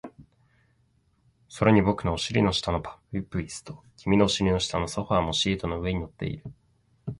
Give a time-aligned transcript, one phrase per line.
[1.47, 6.43] それに僕のお尻の下のパイプ椅子と、君のお尻の下のソファーもシートの上に乗っている